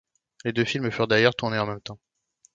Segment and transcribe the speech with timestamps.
[0.43, 1.99] Les deux films furent d'ailleurs tournés en même temps.